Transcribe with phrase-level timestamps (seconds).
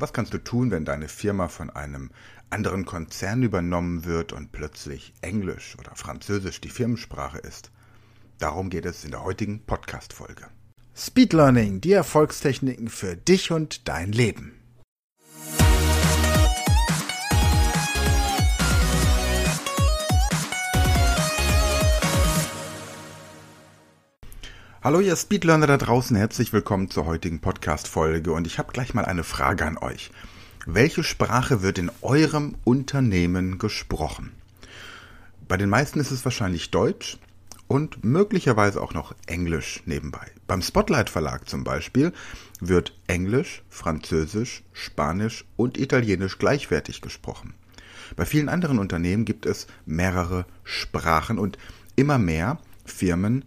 [0.00, 2.08] Was kannst du tun, wenn deine Firma von einem
[2.48, 7.70] anderen Konzern übernommen wird und plötzlich Englisch oder Französisch die Firmensprache ist?
[8.38, 10.46] Darum geht es in der heutigen Podcast-Folge.
[10.96, 14.59] Speed Learning, die Erfolgstechniken für dich und dein Leben.
[24.82, 29.04] Hallo ihr Speedlearner da draußen, herzlich willkommen zur heutigen Podcast-Folge und ich habe gleich mal
[29.04, 30.10] eine Frage an euch.
[30.64, 34.32] Welche Sprache wird in eurem Unternehmen gesprochen?
[35.46, 37.18] Bei den meisten ist es wahrscheinlich Deutsch
[37.68, 40.26] und möglicherweise auch noch Englisch nebenbei.
[40.46, 42.14] Beim Spotlight Verlag zum Beispiel
[42.58, 47.52] wird Englisch, Französisch, Spanisch und Italienisch gleichwertig gesprochen.
[48.16, 51.58] Bei vielen anderen Unternehmen gibt es mehrere Sprachen und
[51.96, 53.44] immer mehr Firmen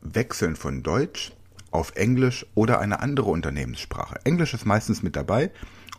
[0.00, 1.32] wechseln von Deutsch
[1.70, 4.20] auf Englisch oder eine andere Unternehmenssprache.
[4.24, 5.50] Englisch ist meistens mit dabei,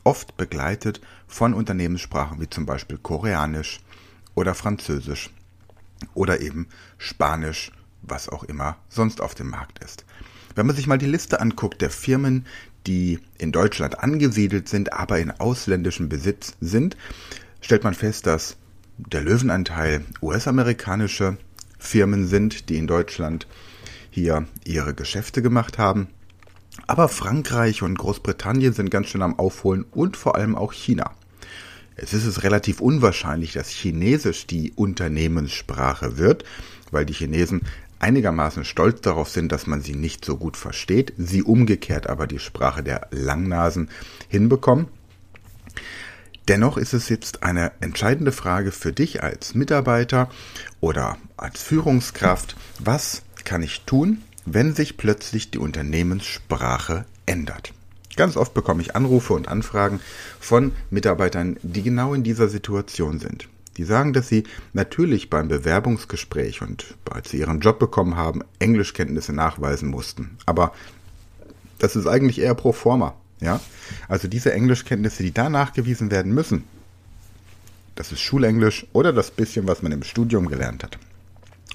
[0.03, 3.79] oft begleitet von Unternehmenssprachen wie zum Beispiel Koreanisch
[4.35, 5.29] oder Französisch
[6.13, 10.05] oder eben Spanisch, was auch immer sonst auf dem Markt ist.
[10.55, 12.45] Wenn man sich mal die Liste anguckt der Firmen,
[12.87, 16.97] die in Deutschland angesiedelt sind, aber in ausländischem Besitz sind,
[17.61, 18.57] stellt man fest, dass
[18.97, 21.37] der Löwenanteil US-amerikanische
[21.77, 23.47] Firmen sind, die in Deutschland
[24.09, 26.07] hier ihre Geschäfte gemacht haben.
[26.87, 31.11] Aber Frankreich und Großbritannien sind ganz schön am Aufholen und vor allem auch China.
[31.95, 36.45] Es ist es relativ unwahrscheinlich, dass Chinesisch die Unternehmenssprache wird,
[36.91, 37.61] weil die Chinesen
[37.99, 42.39] einigermaßen stolz darauf sind, dass man sie nicht so gut versteht, sie umgekehrt aber die
[42.39, 43.89] Sprache der Langnasen
[44.29, 44.87] hinbekommen.
[46.47, 50.29] Dennoch ist es jetzt eine entscheidende Frage für dich als Mitarbeiter
[50.79, 57.73] oder als Führungskraft, was kann ich tun, wenn sich plötzlich die Unternehmenssprache ändert?
[58.15, 60.01] Ganz oft bekomme ich Anrufe und Anfragen
[60.39, 63.49] von Mitarbeitern, die genau in dieser Situation sind.
[63.77, 64.43] Die sagen, dass sie
[64.73, 70.37] natürlich beim Bewerbungsgespräch und als sie ihren Job bekommen haben, Englischkenntnisse nachweisen mussten.
[70.45, 70.71] Aber
[71.79, 73.15] das ist eigentlich eher pro forma.
[73.41, 73.59] Ja?
[74.07, 76.65] Also diese Englischkenntnisse, die da nachgewiesen werden müssen,
[77.95, 80.99] das ist Schulenglisch oder das bisschen, was man im Studium gelernt hat.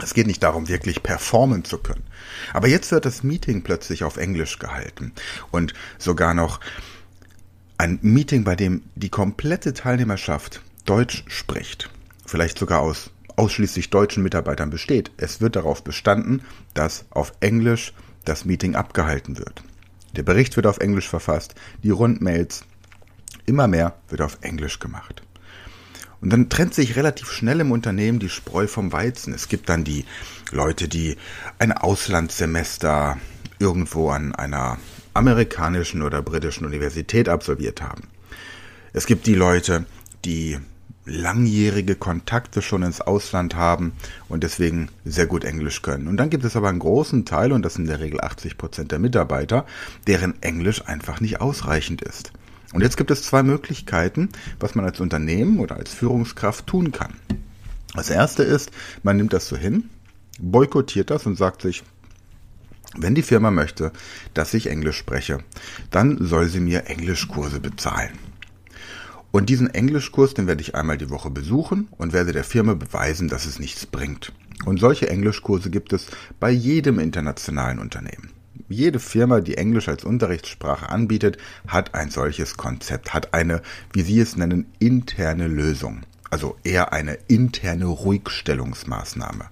[0.02, 2.04] Es geht nicht darum, wirklich performen zu können.
[2.52, 5.12] Aber jetzt wird das Meeting plötzlich auf Englisch gehalten
[5.50, 6.60] und sogar noch
[7.78, 11.90] ein Meeting, bei dem die komplette Teilnehmerschaft Deutsch spricht.
[12.26, 15.10] Vielleicht sogar aus ausschließlich deutschen Mitarbeitern besteht.
[15.16, 17.92] Es wird darauf bestanden, dass auf Englisch
[18.24, 19.64] das Meeting abgehalten wird.
[20.16, 22.64] Der Bericht wird auf Englisch verfasst, die Rundmails,
[23.46, 25.22] immer mehr wird auf Englisch gemacht.
[26.24, 29.34] Und dann trennt sich relativ schnell im Unternehmen die Spreu vom Weizen.
[29.34, 30.06] Es gibt dann die
[30.52, 31.18] Leute, die
[31.58, 33.18] ein Auslandssemester
[33.58, 34.78] irgendwo an einer
[35.12, 38.04] amerikanischen oder britischen Universität absolviert haben.
[38.94, 39.84] Es gibt die Leute,
[40.24, 40.56] die
[41.04, 43.92] langjährige Kontakte schon ins Ausland haben
[44.26, 46.08] und deswegen sehr gut Englisch können.
[46.08, 48.56] Und dann gibt es aber einen großen Teil, und das sind in der Regel 80
[48.56, 49.66] Prozent der Mitarbeiter,
[50.06, 52.32] deren Englisch einfach nicht ausreichend ist.
[52.74, 57.14] Und jetzt gibt es zwei Möglichkeiten, was man als Unternehmen oder als Führungskraft tun kann.
[57.94, 58.72] Das erste ist,
[59.04, 59.90] man nimmt das so hin,
[60.40, 61.84] boykottiert das und sagt sich,
[62.96, 63.92] wenn die Firma möchte,
[64.34, 65.38] dass ich Englisch spreche,
[65.92, 68.18] dann soll sie mir Englischkurse bezahlen.
[69.30, 73.28] Und diesen Englischkurs, den werde ich einmal die Woche besuchen und werde der Firma beweisen,
[73.28, 74.32] dass es nichts bringt.
[74.64, 76.08] Und solche Englischkurse gibt es
[76.40, 78.33] bei jedem internationalen Unternehmen.
[78.68, 81.36] Jede Firma, die Englisch als Unterrichtssprache anbietet,
[81.66, 83.60] hat ein solches Konzept, hat eine,
[83.92, 86.00] wie Sie es nennen, interne Lösung.
[86.30, 89.50] Also eher eine interne Ruhigstellungsmaßnahme.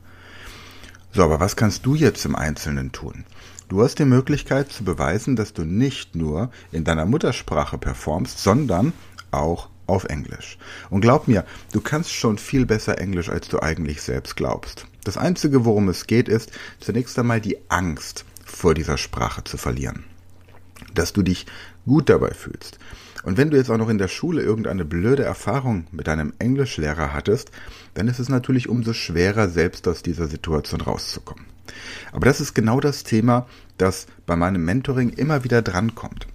[1.13, 3.25] So, aber was kannst du jetzt im Einzelnen tun?
[3.69, 8.95] Du hast die Möglichkeit zu beweisen, dass du nicht nur in deiner Muttersprache performst, sondern
[9.31, 10.59] auch auf Englisch.
[10.89, 14.87] Und glaub mir, du kannst schon viel besser Englisch, als du eigentlich selbst glaubst.
[15.05, 16.51] Das Einzige, worum es geht, ist
[16.81, 20.05] zunächst einmal die Angst, vor dieser Sprache zu verlieren.
[20.95, 21.47] Dass du dich
[21.87, 22.79] gut dabei fühlst.
[23.25, 27.13] Und wenn du jetzt auch noch in der Schule irgendeine blöde Erfahrung mit deinem Englischlehrer
[27.13, 27.51] hattest,
[27.95, 31.47] dann ist es natürlich umso schwerer, selbst aus dieser Situation rauszukommen.
[32.11, 33.47] Aber das ist genau das Thema,
[33.79, 36.27] das bei meinem Mentoring immer wieder drankommt.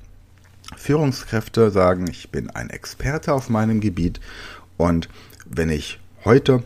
[0.76, 4.20] Führungskräfte sagen, ich bin ein Experte auf meinem Gebiet
[4.78, 5.10] und
[5.46, 6.64] wenn ich heute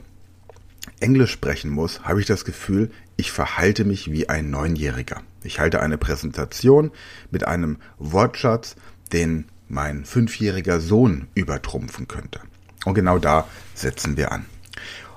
[0.99, 2.91] Englisch sprechen muss, habe ich das Gefühl,
[3.21, 5.21] ich verhalte mich wie ein Neunjähriger.
[5.43, 6.89] Ich halte eine Präsentation
[7.29, 8.75] mit einem Wortschatz,
[9.13, 12.39] den mein fünfjähriger Sohn übertrumpfen könnte.
[12.83, 14.47] Und genau da setzen wir an.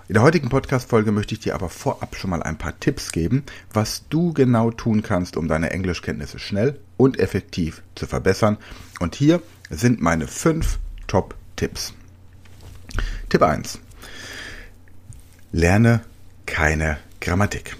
[0.06, 3.42] In der heutigen Podcast-Folge möchte ich dir aber vorab schon mal ein paar Tipps geben,
[3.72, 8.58] was du genau tun kannst, um deine Englischkenntnisse schnell und effektiv zu verbessern.
[9.00, 9.40] Und hier
[9.70, 11.94] sind meine fünf Top-Tipps.
[13.30, 13.78] Tipp 1.
[15.52, 16.02] Lerne
[16.44, 17.78] keine Grammatik.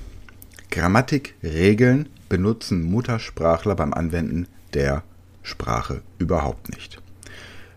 [0.74, 5.04] Grammatikregeln benutzen Muttersprachler beim Anwenden der
[5.44, 7.00] Sprache überhaupt nicht.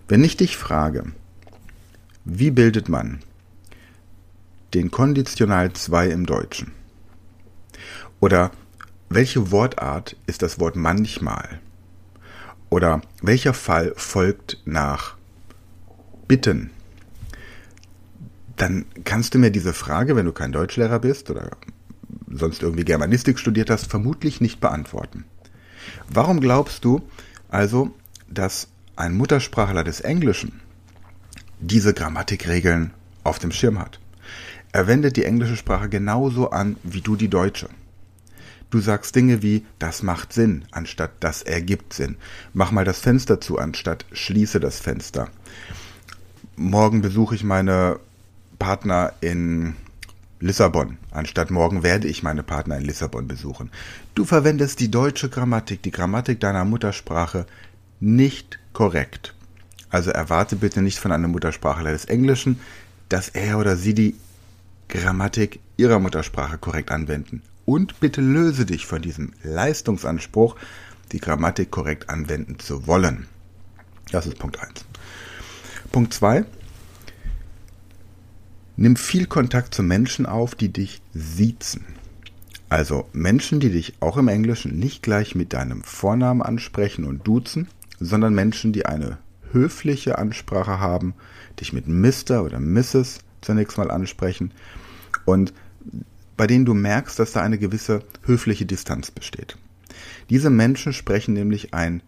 [0.08, 1.04] Wenn ich dich frage,
[2.26, 3.20] wie bildet man
[4.74, 6.72] den Konditional 2 im Deutschen?
[8.20, 8.50] Oder
[9.10, 11.60] welche Wortart ist das Wort manchmal?
[12.72, 15.18] Oder welcher Fall folgt nach
[16.28, 16.72] bitten?
[18.56, 21.52] Dann kannst du mir diese Frage, wenn du kein Deutschlehrer bist oder
[22.30, 25.26] sonst irgendwie Germanistik studiert hast, vermutlich nicht beantworten.
[26.10, 27.02] Warum glaubst du
[27.50, 27.92] also,
[28.30, 30.60] dass ein Muttersprachler des Englischen
[31.60, 32.92] diese Grammatikregeln
[33.24, 34.00] auf dem Schirm hat?
[34.72, 37.70] Er wendet die englische Sprache genauso an wie du die deutsche.
[38.70, 42.18] Du sagst Dinge wie das macht Sinn anstatt das ergibt Sinn.
[42.54, 45.30] Mach mal das Fenster zu anstatt schließe das Fenster.
[46.58, 48.00] Morgen besuche ich meine
[48.60, 49.76] Partner in
[50.40, 53.72] Lissabon, anstatt morgen werde ich meine Partner in Lissabon besuchen.
[54.14, 57.48] Du verwendest die deutsche Grammatik, die Grammatik deiner Muttersprache
[58.00, 59.34] nicht korrekt.
[59.90, 62.60] Also erwarte bitte nicht von einem Muttersprachler des Englischen,
[63.10, 64.16] dass er oder sie die
[64.90, 67.42] Grammatik ihrer Muttersprache korrekt anwenden.
[67.66, 70.56] Und bitte löse dich von diesem Leistungsanspruch,
[71.12, 73.28] die Grammatik korrekt anwenden zu wollen.
[74.12, 74.86] Das ist Punkt 1.
[75.92, 76.46] Punkt 2.
[78.80, 81.84] Nimm viel Kontakt zu Menschen auf, die dich siezen.
[82.70, 87.68] Also Menschen, die dich auch im Englischen nicht gleich mit deinem Vornamen ansprechen und duzen,
[88.00, 89.18] sondern Menschen, die eine
[89.52, 91.16] höfliche Ansprache haben,
[91.60, 92.44] dich mit Mr.
[92.44, 93.20] oder Mrs.
[93.42, 94.52] zunächst mal ansprechen
[95.26, 95.54] und
[96.36, 99.58] bei denen du merkst, dass da eine gewisse höfliche Distanz besteht.
[100.30, 102.04] Diese Menschen sprechen nämlich ein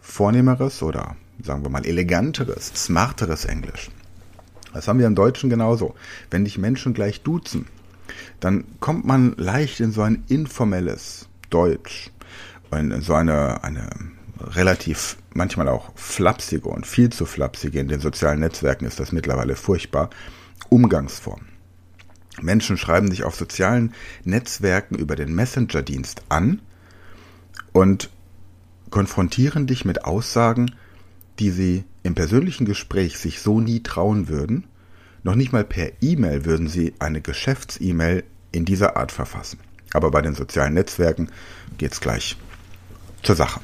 [0.00, 3.90] vornehmeres oder sagen wir mal eleganteres, smarteres Englisch.
[4.72, 5.94] Das haben wir im Deutschen genauso.
[6.30, 7.66] Wenn dich Menschen gleich duzen,
[8.40, 12.10] dann kommt man leicht in so ein informelles Deutsch,
[12.72, 13.90] in so eine, eine
[14.40, 19.56] relativ manchmal auch flapsige und viel zu flapsige, in den sozialen Netzwerken ist das mittlerweile
[19.56, 20.10] furchtbar,
[20.68, 21.42] Umgangsform.
[22.40, 23.92] Menschen schreiben dich auf sozialen
[24.24, 26.62] Netzwerken über den Messenger-Dienst an
[27.72, 28.10] und
[28.90, 30.74] konfrontieren dich mit Aussagen,
[31.38, 34.66] die sie im persönlichen Gespräch sich so nie trauen würden,
[35.22, 39.58] noch nicht mal per E-Mail würden sie eine Geschäfts-E-Mail in dieser Art verfassen.
[39.92, 41.30] Aber bei den sozialen Netzwerken
[41.76, 42.36] geht's gleich
[43.22, 43.60] zur Sache.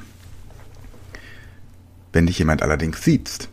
[2.13, 3.49] Wenn dich jemand allerdings sieht,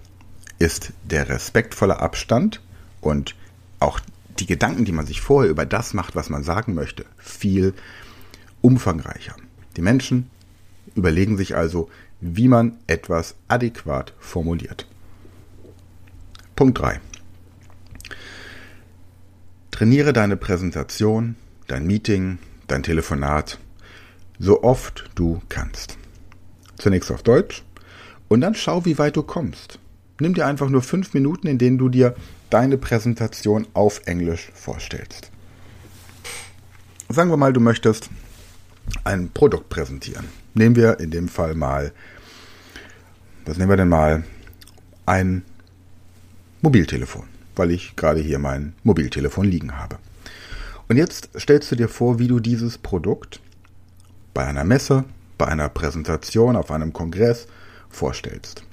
[0.58, 2.60] ist der respektvolle Abstand
[3.00, 3.34] und
[3.80, 4.00] auch
[4.38, 7.74] die Gedanken, die man sich vorher über das macht, was man sagen möchte, viel
[8.60, 9.36] umfangreicher.
[9.76, 10.30] Die Menschen
[10.94, 11.90] überlegen sich also,
[12.26, 14.86] wie man etwas adäquat formuliert.
[16.56, 16.98] Punkt 3.
[19.70, 23.58] Trainiere deine Präsentation, dein Meeting, dein Telefonat
[24.38, 25.98] so oft du kannst.
[26.78, 27.62] Zunächst auf Deutsch
[28.28, 29.78] und dann schau, wie weit du kommst.
[30.18, 32.14] Nimm dir einfach nur fünf Minuten, in denen du dir
[32.48, 35.30] deine Präsentation auf Englisch vorstellst.
[37.10, 38.08] Sagen wir mal, du möchtest
[39.04, 40.26] ein Produkt präsentieren.
[40.54, 41.92] Nehmen wir in dem Fall mal
[43.46, 44.24] was nehmen wir denn mal?
[45.04, 45.42] Ein
[46.62, 47.24] Mobiltelefon,
[47.56, 49.98] weil ich gerade hier mein Mobiltelefon liegen habe.
[50.88, 53.40] Und jetzt stellst du dir vor, wie du dieses Produkt
[54.32, 55.04] bei einer Messe,
[55.36, 57.46] bei einer Präsentation, auf einem Kongress
[57.90, 58.64] vorstellst.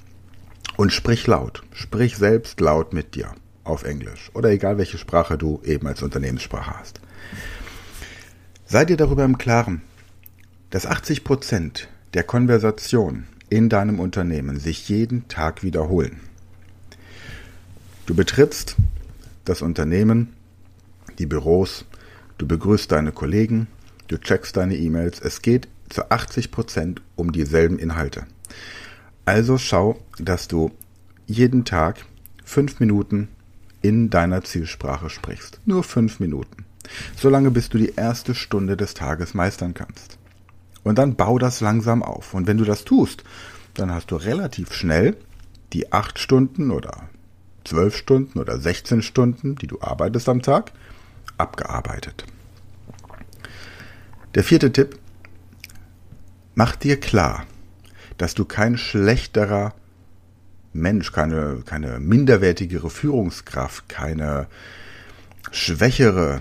[0.78, 5.60] Und sprich laut, sprich selbst laut mit dir auf Englisch oder egal welche Sprache du
[5.64, 7.00] eben als Unternehmenssprache hast.
[8.64, 9.82] Sei dir darüber im Klaren,
[10.72, 16.20] dass 80 Prozent der Konversation in deinem Unternehmen sich jeden Tag wiederholen.
[18.06, 18.76] Du betrittst
[19.44, 20.32] das Unternehmen,
[21.18, 21.84] die Büros,
[22.38, 23.66] du begrüßt deine Kollegen,
[24.08, 25.20] du checkst deine E-Mails.
[25.20, 28.24] Es geht zu 80 Prozent um dieselben Inhalte.
[29.26, 30.70] Also schau, dass du
[31.26, 32.06] jeden Tag
[32.46, 33.28] fünf Minuten
[33.82, 35.60] in deiner Zielsprache sprichst.
[35.66, 36.64] Nur fünf Minuten.
[37.14, 40.18] Solange bis du die erste Stunde des Tages meistern kannst.
[40.84, 42.34] Und dann bau das langsam auf.
[42.34, 43.24] Und wenn du das tust,
[43.74, 45.16] dann hast du relativ schnell
[45.72, 47.08] die acht Stunden oder
[47.64, 50.72] zwölf Stunden oder 16 Stunden, die du arbeitest am Tag,
[51.38, 52.24] abgearbeitet.
[54.34, 54.98] Der vierte Tipp,
[56.54, 57.46] mach dir klar,
[58.18, 59.74] dass du kein schlechterer
[60.72, 64.46] Mensch, keine, keine minderwertigere Führungskraft, keine
[65.50, 66.40] schwächere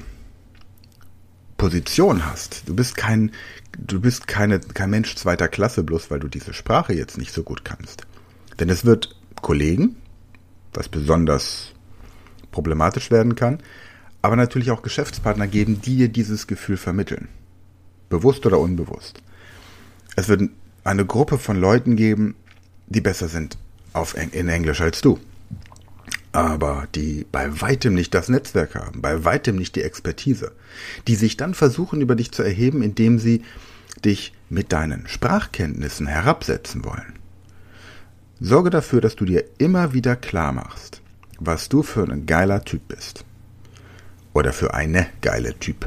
[1.61, 2.63] Position hast.
[2.65, 3.29] Du bist kein,
[3.77, 7.43] du bist keine, kein Mensch zweiter Klasse, bloß weil du diese Sprache jetzt nicht so
[7.43, 8.01] gut kannst.
[8.59, 9.95] Denn es wird Kollegen,
[10.73, 11.73] was besonders
[12.51, 13.59] problematisch werden kann,
[14.23, 17.27] aber natürlich auch Geschäftspartner geben, die dir dieses Gefühl vermitteln.
[18.09, 19.21] Bewusst oder unbewusst.
[20.15, 20.49] Es wird
[20.83, 22.33] eine Gruppe von Leuten geben,
[22.87, 23.59] die besser sind
[23.93, 25.19] auf, in Englisch als du.
[26.31, 30.53] Aber die bei weitem nicht das Netzwerk haben, bei weitem nicht die Expertise,
[31.07, 33.43] die sich dann versuchen, über dich zu erheben, indem sie
[34.05, 37.13] dich mit deinen Sprachkenntnissen herabsetzen wollen.
[38.39, 41.01] Sorge dafür, dass du dir immer wieder klar machst,
[41.39, 43.25] was du für ein geiler Typ bist.
[44.33, 45.85] Oder für eine geile Typ.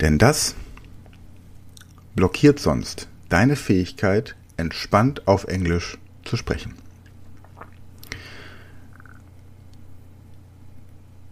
[0.00, 0.56] Denn das
[2.16, 6.74] blockiert sonst deine Fähigkeit, entspannt auf Englisch zu sprechen.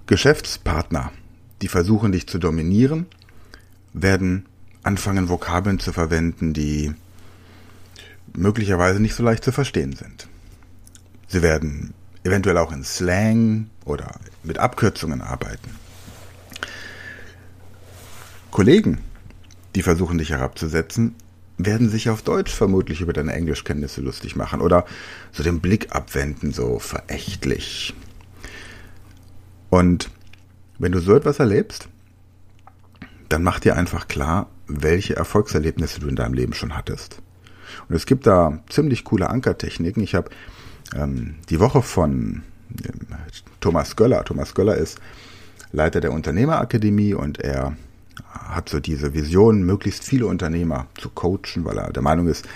[0.06, 1.12] Geschäftspartner,
[1.62, 3.06] die versuchen dich zu dominieren,
[3.94, 4.46] werden
[4.82, 6.92] anfangen, Vokabeln zu verwenden, die
[8.36, 10.28] möglicherweise nicht so leicht zu verstehen sind.
[11.28, 15.70] Sie werden eventuell auch in Slang oder mit Abkürzungen arbeiten.
[18.50, 18.98] Kollegen,
[19.74, 21.14] die versuchen dich herabzusetzen,
[21.56, 24.84] werden sich auf Deutsch vermutlich über deine Englischkenntnisse lustig machen oder
[25.32, 27.94] so den Blick abwenden, so verächtlich.
[29.74, 30.08] Und
[30.78, 31.88] wenn du so etwas erlebst,
[33.28, 37.20] dann mach dir einfach klar, welche Erfolgserlebnisse du in deinem Leben schon hattest.
[37.88, 40.00] Und es gibt da ziemlich coole Ankertechniken.
[40.00, 40.30] Ich habe
[40.94, 42.44] ähm, die Woche von
[42.84, 43.08] ähm,
[43.58, 44.24] Thomas Göller.
[44.24, 45.00] Thomas Göller ist
[45.72, 47.76] Leiter der Unternehmerakademie und er
[48.30, 52.46] hat so diese Vision, möglichst viele Unternehmer zu coachen, weil er der Meinung ist,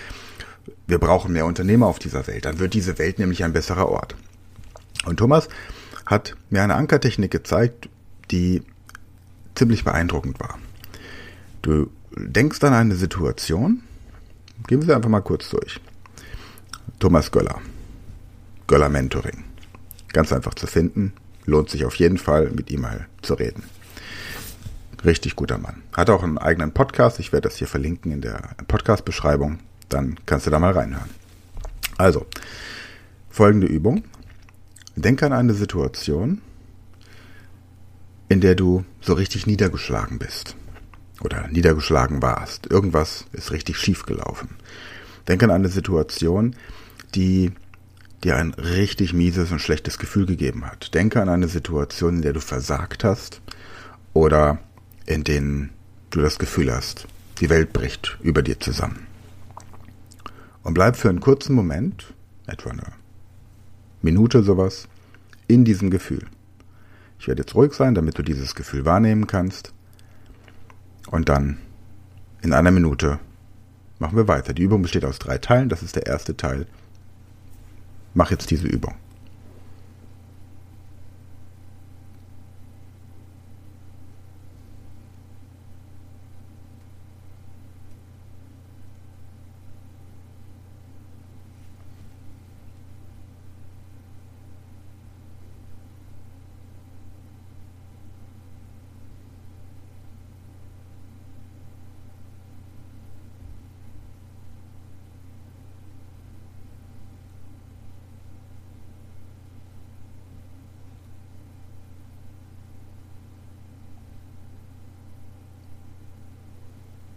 [0.86, 2.44] wir brauchen mehr Unternehmer auf dieser Welt.
[2.44, 4.14] Dann wird diese Welt nämlich ein besserer Ort.
[5.04, 5.48] Und Thomas
[6.08, 7.88] hat mir eine Ankertechnik gezeigt,
[8.30, 8.62] die
[9.54, 10.58] ziemlich beeindruckend war.
[11.62, 13.82] Du denkst an eine Situation,
[14.66, 15.80] gehen wir sie einfach mal kurz durch.
[16.98, 17.60] Thomas Göller.
[18.66, 19.44] Göller Mentoring.
[20.12, 21.12] Ganz einfach zu finden,
[21.44, 23.64] lohnt sich auf jeden Fall, mit ihm mal zu reden.
[25.04, 25.82] Richtig guter Mann.
[25.92, 27.20] Hat auch einen eigenen Podcast.
[27.20, 29.58] Ich werde das hier verlinken in der Podcast-Beschreibung.
[29.90, 31.10] Dann kannst du da mal reinhören.
[31.98, 32.26] Also,
[33.28, 34.04] folgende Übung.
[35.02, 36.40] Denke an eine Situation,
[38.28, 40.56] in der du so richtig niedergeschlagen bist
[41.20, 42.70] oder niedergeschlagen warst.
[42.70, 44.56] Irgendwas ist richtig schief gelaufen.
[45.26, 46.54] Denke an eine Situation,
[47.14, 47.52] die
[48.24, 50.94] dir ein richtig mieses und schlechtes Gefühl gegeben hat.
[50.94, 53.40] Denke an eine Situation, in der du versagt hast
[54.12, 54.58] oder
[55.06, 55.70] in denen
[56.10, 57.06] du das Gefühl hast,
[57.40, 59.06] die Welt bricht über dir zusammen.
[60.62, 62.12] Und bleib für einen kurzen Moment,
[62.46, 62.97] etwa eine
[64.02, 64.88] Minute sowas,
[65.46, 66.26] in diesem Gefühl.
[67.18, 69.72] Ich werde jetzt ruhig sein, damit du dieses Gefühl wahrnehmen kannst.
[71.10, 71.58] Und dann
[72.42, 73.18] in einer Minute
[73.98, 74.52] machen wir weiter.
[74.52, 75.68] Die Übung besteht aus drei Teilen.
[75.68, 76.66] Das ist der erste Teil.
[78.14, 78.94] Mach jetzt diese Übung.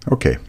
[0.05, 0.39] Okay.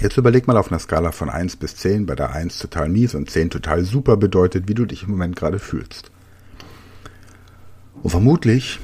[0.00, 3.14] Jetzt überleg mal auf einer Skala von 1 bis 10, bei der 1 total mies
[3.14, 6.10] und 10 total super bedeutet, wie du dich im Moment gerade fühlst.
[8.02, 8.78] Und vermutlich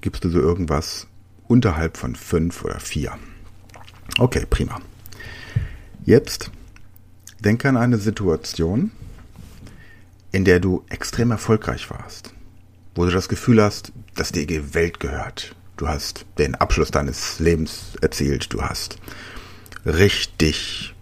[0.00, 1.08] gibst du so irgendwas
[1.48, 3.12] unterhalb von 5 oder 4.
[4.18, 4.80] Okay, prima.
[6.04, 6.52] Jetzt
[7.40, 8.92] denke an eine Situation,
[10.30, 12.32] in der du extrem erfolgreich warst,
[12.94, 17.38] wo du das Gefühl hast, dass dir die Welt gehört, Du hast den Abschluss deines
[17.38, 18.52] Lebens erzielt.
[18.52, 18.98] Du hast
[19.84, 20.94] richtig,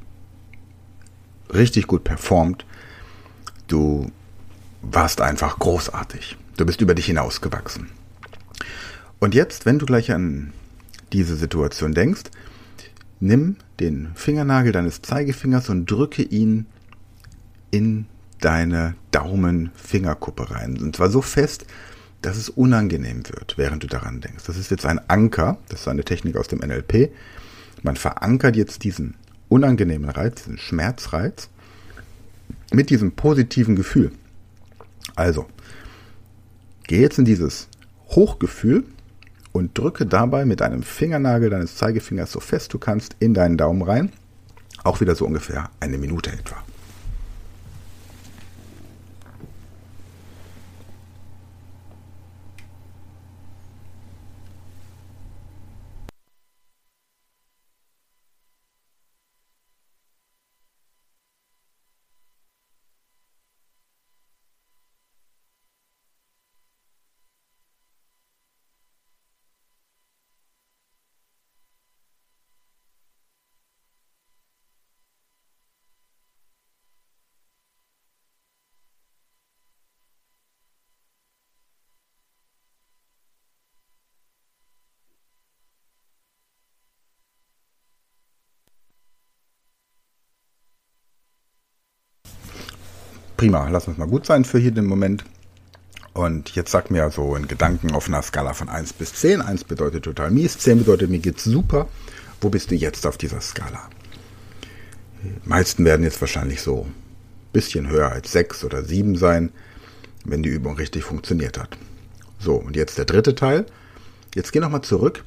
[1.52, 2.66] richtig gut performt.
[3.68, 4.10] Du
[4.82, 6.36] warst einfach großartig.
[6.56, 7.90] Du bist über dich hinausgewachsen.
[9.20, 10.52] Und jetzt, wenn du gleich an
[11.12, 12.24] diese Situation denkst,
[13.20, 16.66] nimm den Fingernagel deines Zeigefingers und drücke ihn
[17.70, 18.06] in
[18.40, 20.78] deine Daumenfingerkuppe rein.
[20.78, 21.64] Und zwar so fest,
[22.24, 24.44] dass es unangenehm wird, während du daran denkst.
[24.46, 27.10] Das ist jetzt ein Anker, das ist eine Technik aus dem NLP.
[27.82, 29.14] Man verankert jetzt diesen
[29.50, 31.50] unangenehmen Reiz, diesen Schmerzreiz
[32.72, 34.10] mit diesem positiven Gefühl.
[35.16, 35.46] Also,
[36.84, 37.68] geh jetzt in dieses
[38.08, 38.84] Hochgefühl
[39.52, 43.82] und drücke dabei mit einem Fingernagel deines Zeigefingers so fest du kannst in deinen Daumen
[43.82, 44.12] rein.
[44.82, 46.56] Auch wieder so ungefähr eine Minute etwa.
[93.44, 95.22] Prima, lass uns mal gut sein für hier den Moment.
[96.14, 99.42] Und jetzt sag mir so in Gedanken auf einer Skala von 1 bis 10.
[99.42, 101.86] 1 bedeutet total mies, 10 bedeutet mir geht's super.
[102.40, 103.90] Wo bist du jetzt auf dieser Skala?
[105.22, 106.94] Die meisten werden jetzt wahrscheinlich so ein
[107.52, 109.50] bisschen höher als 6 oder 7 sein,
[110.24, 111.76] wenn die Übung richtig funktioniert hat.
[112.38, 113.66] So, und jetzt der dritte Teil.
[114.34, 115.22] Jetzt geh nochmal zurück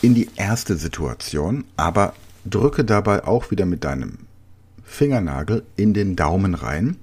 [0.00, 2.14] in die erste Situation, aber
[2.46, 4.20] drücke dabei auch wieder mit deinem
[4.86, 6.96] Fingernagel in den Daumen rein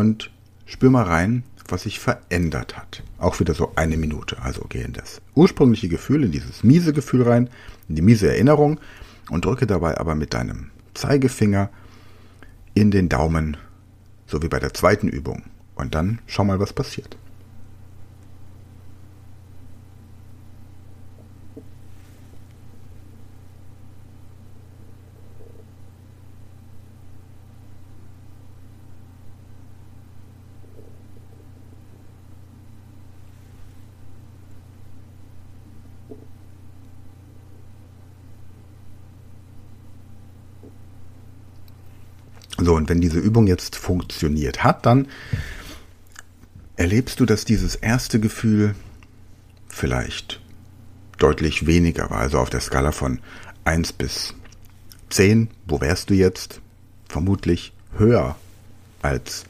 [0.00, 0.30] und
[0.64, 3.02] spür mal rein, was sich verändert hat.
[3.18, 4.38] Auch wieder so eine Minute.
[4.42, 7.50] Also geh in das ursprüngliche Gefühl, in dieses miese Gefühl rein,
[7.88, 8.80] in die miese Erinnerung
[9.30, 11.68] und drücke dabei aber mit deinem Zeigefinger
[12.74, 13.58] in den Daumen,
[14.26, 15.42] so wie bei der zweiten Übung.
[15.74, 17.16] Und dann schau mal, was passiert.
[42.70, 45.08] So, und wenn diese Übung jetzt funktioniert hat, dann
[46.76, 48.76] erlebst du, dass dieses erste Gefühl
[49.66, 50.40] vielleicht
[51.18, 52.18] deutlich weniger war.
[52.18, 53.18] Also auf der Skala von
[53.64, 54.34] 1 bis
[55.08, 56.60] 10, wo wärst du jetzt?
[57.08, 58.36] Vermutlich höher
[59.02, 59.46] als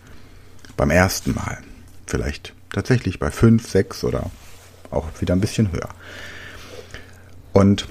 [0.78, 1.58] beim ersten Mal.
[2.06, 4.30] Vielleicht tatsächlich bei 5, 6 oder
[4.90, 5.90] auch wieder ein bisschen höher.
[7.52, 7.86] Und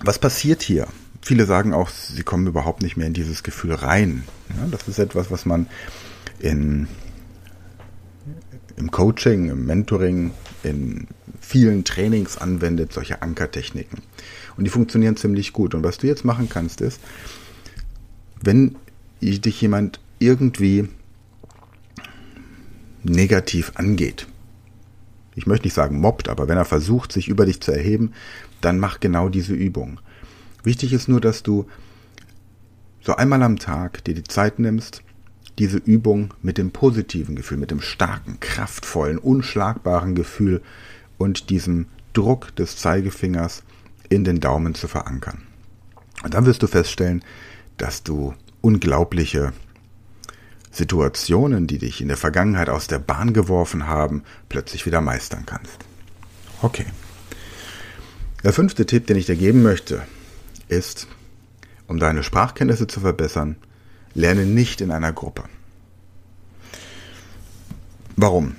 [0.00, 0.88] was passiert hier?
[1.28, 4.24] Viele sagen auch, sie kommen überhaupt nicht mehr in dieses Gefühl rein.
[4.48, 5.66] Ja, das ist etwas, was man
[6.38, 6.88] in,
[8.78, 10.30] im Coaching, im Mentoring,
[10.62, 11.06] in
[11.38, 13.98] vielen Trainings anwendet, solche Ankertechniken.
[14.56, 15.74] Und die funktionieren ziemlich gut.
[15.74, 16.98] Und was du jetzt machen kannst, ist,
[18.40, 18.76] wenn
[19.20, 20.88] dich jemand irgendwie
[23.02, 24.26] negativ angeht,
[25.34, 28.14] ich möchte nicht sagen mobbt, aber wenn er versucht, sich über dich zu erheben,
[28.62, 30.00] dann mach genau diese Übung.
[30.62, 31.66] Wichtig ist nur, dass du
[33.00, 35.02] so einmal am Tag dir die Zeit nimmst,
[35.58, 40.62] diese Übung mit dem positiven Gefühl, mit dem starken, kraftvollen, unschlagbaren Gefühl
[41.16, 43.62] und diesem Druck des Zeigefingers
[44.08, 45.42] in den Daumen zu verankern.
[46.22, 47.24] Und dann wirst du feststellen,
[47.76, 49.52] dass du unglaubliche
[50.70, 55.78] Situationen, die dich in der Vergangenheit aus der Bahn geworfen haben, plötzlich wieder meistern kannst.
[56.62, 56.86] Okay.
[58.44, 60.02] Der fünfte Tipp, den ich dir geben möchte,
[60.68, 61.06] ist,
[61.86, 63.56] um deine Sprachkenntnisse zu verbessern,
[64.14, 65.44] lerne nicht in einer Gruppe.
[68.16, 68.56] Warum?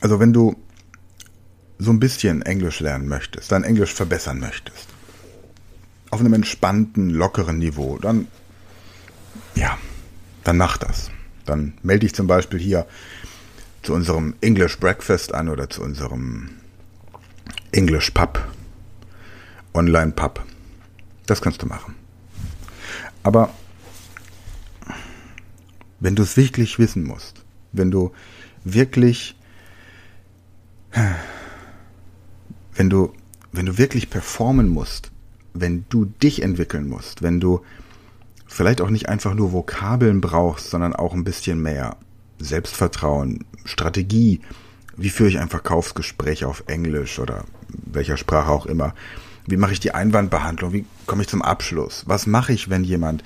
[0.00, 0.56] Also wenn du
[1.78, 4.88] so ein bisschen Englisch lernen möchtest, dein Englisch verbessern möchtest,
[6.10, 8.28] auf einem entspannten, lockeren Niveau, dann,
[9.54, 9.78] ja,
[10.44, 11.10] dann mach das.
[11.46, 12.86] Dann melde dich zum Beispiel hier
[13.82, 16.50] zu unserem English Breakfast an oder zu unserem
[17.72, 18.46] English Pub,
[19.74, 20.44] Online Pub.
[21.26, 21.94] Das kannst du machen.
[23.22, 23.50] Aber
[26.00, 28.12] wenn du es wirklich wissen musst, wenn du
[28.64, 29.36] wirklich,
[32.74, 33.12] wenn du,
[33.52, 35.10] wenn du wirklich performen musst,
[35.54, 37.60] wenn du dich entwickeln musst, wenn du
[38.46, 41.96] vielleicht auch nicht einfach nur Vokabeln brauchst, sondern auch ein bisschen mehr
[42.38, 44.40] Selbstvertrauen, Strategie,
[44.96, 48.94] wie führe ich ein Verkaufsgespräch auf Englisch oder welcher Sprache auch immer,
[49.46, 50.72] Wie mache ich die Einwandbehandlung?
[50.72, 52.04] Wie komme ich zum Abschluss?
[52.06, 53.24] Was mache ich, wenn jemand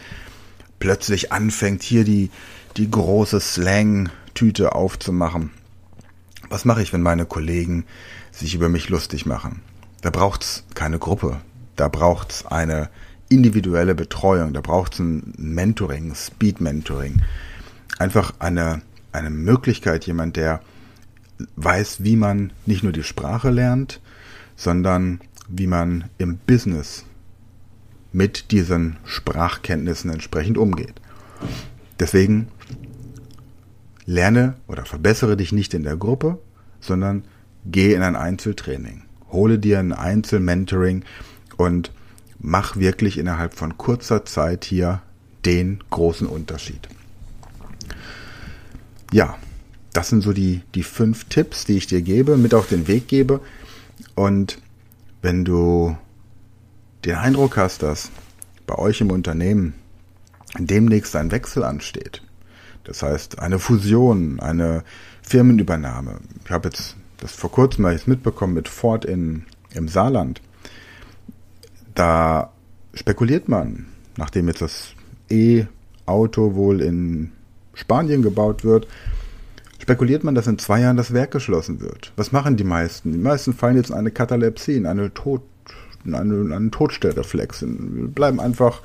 [0.79, 2.31] plötzlich anfängt, hier die,
[2.77, 5.51] die große Slang-Tüte aufzumachen?
[6.49, 7.85] Was mache ich, wenn meine Kollegen
[8.31, 9.61] sich über mich lustig machen?
[10.01, 11.41] Da braucht's keine Gruppe.
[11.75, 12.89] Da braucht's eine
[13.29, 14.53] individuelle Betreuung.
[14.53, 17.23] Da braucht's ein Mentoring, Speed-Mentoring.
[17.99, 20.61] Einfach eine, eine Möglichkeit, jemand, der
[21.57, 24.01] weiß, wie man nicht nur die Sprache lernt,
[24.57, 27.05] sondern wie man im Business
[28.13, 31.01] mit diesen Sprachkenntnissen entsprechend umgeht.
[32.01, 32.49] Deswegen
[34.07, 36.39] lerne oder verbessere dich nicht in der Gruppe,
[36.81, 37.25] sondern
[37.65, 39.03] geh in ein Einzeltraining.
[39.31, 41.05] Hole dir ein Einzelmentoring
[41.57, 41.91] und
[42.39, 45.03] mach wirklich innerhalb von kurzer Zeit hier
[45.45, 46.89] den großen Unterschied.
[49.13, 49.37] Ja,
[49.93, 53.09] das sind so die, die fünf Tipps, die ich dir gebe, mit auf den Weg
[53.09, 53.41] gebe.
[54.15, 54.59] Und
[55.23, 55.97] wenn du
[57.05, 58.11] den Eindruck hast, dass
[58.67, 59.75] bei euch im Unternehmen
[60.59, 62.23] demnächst ein Wechsel ansteht,
[62.85, 64.85] das heißt eine Fusion, eine
[65.23, 66.21] Firmenübernahme.
[66.45, 70.41] Ich habe jetzt das vor kurzem mal mitbekommen mit Ford in, im Saarland.
[71.95, 72.53] Da
[72.95, 74.95] spekuliert man, nachdem jetzt das
[75.31, 77.33] E-Auto wohl in
[77.75, 78.87] Spanien gebaut wird,
[79.79, 82.13] spekuliert man, dass in zwei Jahren das Werk geschlossen wird.
[82.17, 83.13] Was machen die meisten?
[83.13, 85.43] Die meisten fallen jetzt in eine Katalepsie, in eine Tod,
[86.05, 88.83] in einen, einen Todstellreflex, bleiben einfach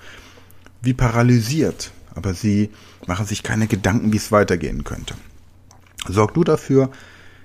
[0.81, 1.91] wie paralysiert.
[2.13, 2.69] Aber sie
[3.07, 5.15] machen sich keine Gedanken, wie es weitergehen könnte.
[6.07, 6.91] Sorg du dafür,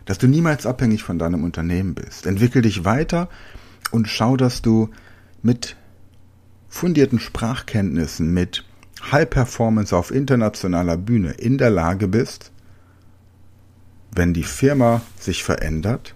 [0.07, 2.27] dass du niemals abhängig von deinem Unternehmen bist.
[2.27, 3.29] Entwickel dich weiter
[3.91, 4.91] und schau, dass du
[5.43, 5.77] mit
[6.69, 8.65] fundierten Sprachkenntnissen, mit
[9.13, 12.51] High Performance auf internationaler Bühne in der Lage bist,
[14.13, 16.15] wenn die Firma sich verändert,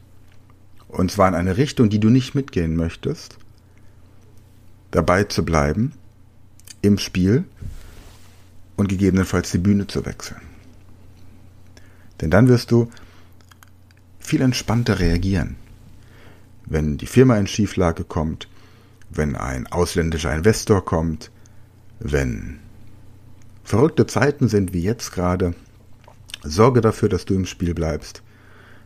[0.88, 3.38] und zwar in eine Richtung, die du nicht mitgehen möchtest,
[4.90, 5.92] dabei zu bleiben,
[6.82, 7.44] im Spiel
[8.76, 10.40] und gegebenenfalls die Bühne zu wechseln.
[12.20, 12.90] Denn dann wirst du
[14.18, 15.56] viel entspannter reagieren,
[16.66, 18.48] wenn die Firma in Schieflage kommt,
[19.10, 21.30] wenn ein ausländischer Investor kommt,
[21.98, 22.60] wenn
[23.64, 25.54] verrückte Zeiten sind wie jetzt gerade,
[26.42, 28.22] sorge dafür, dass du im Spiel bleibst,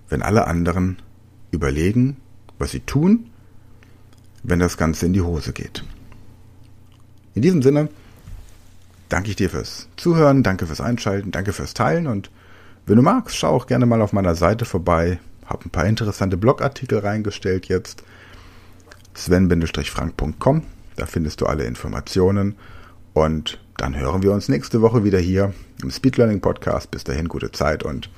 [0.08, 0.98] wenn alle anderen
[1.50, 2.16] überlegen,
[2.58, 3.30] was sie tun,
[4.42, 5.84] wenn das Ganze in die Hose geht.
[7.34, 7.88] In diesem Sinne
[9.08, 12.30] danke ich dir fürs Zuhören, danke fürs Einschalten, danke fürs Teilen und
[12.86, 15.18] wenn du magst, schau auch gerne mal auf meiner Seite vorbei.
[15.46, 18.02] Hab ein paar interessante Blogartikel reingestellt jetzt.
[19.14, 20.62] sven-frank.com.
[20.96, 22.56] Da findest du alle Informationen.
[23.14, 26.90] Und dann hören wir uns nächste Woche wieder hier im Speed Learning Podcast.
[26.90, 28.08] Bis dahin gute Zeit und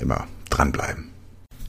[0.00, 1.10] immer dranbleiben.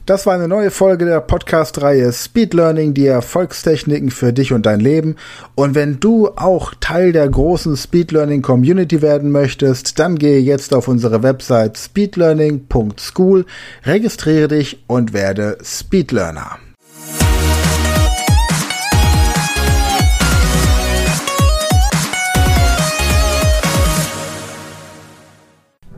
[0.04, 4.80] Das war eine neue Folge der Podcast-Reihe Speed Learning, die Erfolgstechniken für dich und dein
[4.80, 5.14] Leben.
[5.54, 10.74] Und wenn du auch Teil der großen Speed Learning Community werden möchtest, dann gehe jetzt
[10.74, 13.46] auf unsere Website speedlearning.school,
[13.84, 16.58] registriere dich und werde Speed Learner.